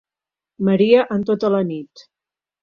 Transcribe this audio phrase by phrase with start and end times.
[0.69, 2.05] Maria en tota la nit.